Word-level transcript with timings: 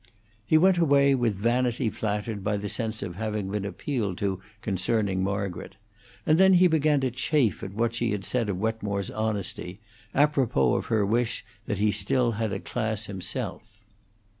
He 0.47 0.57
went 0.57 0.79
away 0.79 1.13
with 1.13 1.35
vanity 1.35 1.91
flattered 1.91 2.43
by 2.43 2.57
the 2.57 2.67
sense 2.69 3.03
of 3.03 3.17
having 3.17 3.51
been 3.51 3.65
appealed 3.65 4.17
to 4.17 4.41
concerning 4.63 5.23
Margaret, 5.23 5.75
and 6.25 6.39
then 6.39 6.53
he 6.53 6.65
began 6.65 7.01
to 7.01 7.11
chafe 7.11 7.61
at 7.61 7.75
what 7.75 7.93
she 7.93 8.09
had 8.09 8.25
said 8.25 8.49
of 8.49 8.57
Wetmore's 8.57 9.11
honesty, 9.11 9.79
apropos 10.15 10.73
of 10.73 10.85
her 10.85 11.05
wish 11.05 11.45
that 11.67 11.77
he 11.77 11.91
still 11.91 12.31
had 12.31 12.51
a 12.51 12.59
class 12.59 13.05
himself. 13.05 13.77